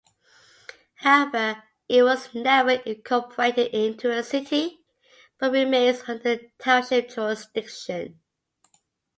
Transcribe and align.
However, 0.95 1.61
it 1.87 2.01
was 2.01 2.33
never 2.33 2.71
incorporated 2.71 3.71
into 3.71 4.09
a 4.09 4.23
city 4.23 4.79
but 5.37 5.51
remains 5.51 6.01
under 6.07 6.39
township 6.57 7.09
jurisdiction. 7.13 8.19